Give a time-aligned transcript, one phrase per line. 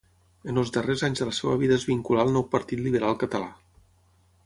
[0.51, 3.55] En els darrers anys de la seva vida es vinculà al nou Partit Liberal Català.